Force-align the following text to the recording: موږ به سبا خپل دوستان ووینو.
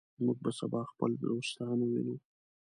موږ 0.23 0.37
به 0.43 0.51
سبا 0.59 0.81
خپل 0.91 1.11
دوستان 1.23 1.77
ووینو. 1.83 2.15